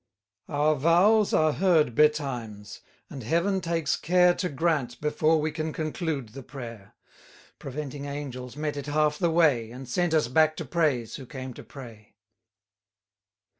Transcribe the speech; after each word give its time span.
Our 0.49 0.73
vows 0.77 1.31
are 1.31 1.53
heard 1.53 1.93
betimes! 1.93 2.79
and 3.07 3.21
Heaven 3.21 3.61
takes 3.61 3.95
care 3.95 4.33
To 4.33 4.49
grant, 4.49 4.99
before 4.99 5.39
we 5.39 5.51
can 5.51 5.71
conclude 5.71 6.29
the 6.29 6.41
prayer: 6.41 6.95
Preventing 7.59 8.05
angels 8.05 8.57
met 8.57 8.77
it 8.77 8.87
half 8.87 9.19
the 9.19 9.29
way, 9.29 9.69
And 9.69 9.87
sent 9.87 10.15
us 10.15 10.27
back 10.27 10.55
to 10.57 10.65
praise, 10.65 11.17
who 11.17 11.27
came 11.27 11.53
to 11.53 11.63
pray. 11.63 12.15